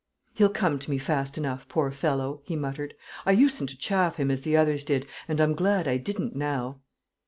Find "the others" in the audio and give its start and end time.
4.41-4.83